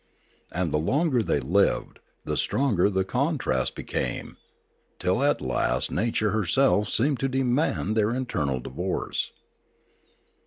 [0.51, 4.37] And the longer they lived, the stronger the contrast became,
[4.97, 9.31] till at last nature herself seemed to demand their eternal divorce.